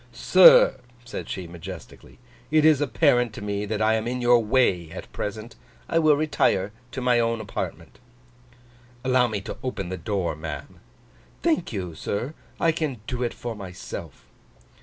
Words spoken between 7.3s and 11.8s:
apartment.' 'Allow me to open the door, ma'am.' 'Thank